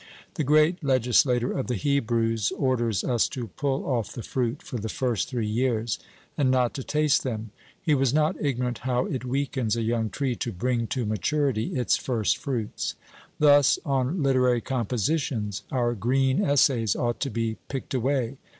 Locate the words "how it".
8.79-9.23